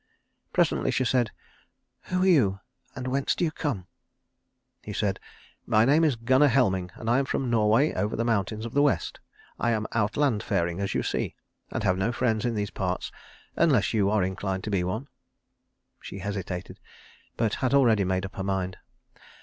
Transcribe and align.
Presently 0.51 0.89
she 0.89 1.05
said, 1.05 1.29
"Who 2.05 2.23
are 2.23 2.27
you, 2.27 2.59
and 2.95 3.05
whence 3.07 3.35
do 3.35 3.45
you 3.45 3.51
come?" 3.51 3.85
He 4.81 4.93
said, 4.93 5.19
"My 5.67 5.85
name 5.85 6.03
is 6.03 6.15
Gunnar 6.15 6.47
Helming, 6.49 6.89
and 6.95 7.07
I 7.07 7.19
am 7.19 7.25
from 7.25 7.51
Norway 7.51 7.93
over 7.93 8.15
the 8.15 8.25
mountains 8.25 8.65
of 8.65 8.73
the 8.73 8.81
West. 8.81 9.19
I 9.59 9.69
am 9.69 9.85
outland 9.93 10.41
faring 10.41 10.79
as 10.79 10.95
you 10.95 11.03
see, 11.03 11.35
and 11.69 11.83
have 11.83 11.99
no 11.99 12.11
friends 12.11 12.45
in 12.45 12.55
these 12.55 12.71
parts, 12.71 13.11
unless 13.55 13.93
you 13.93 14.09
are 14.09 14.23
inclined 14.23 14.63
to 14.63 14.71
be 14.71 14.83
one." 14.83 15.07
She 15.99 16.17
hesitated, 16.17 16.79
but 17.37 17.53
had 17.61 17.75
already 17.75 18.03
made 18.03 18.25
up 18.25 18.37
her 18.37 18.43
mind. 18.43 18.77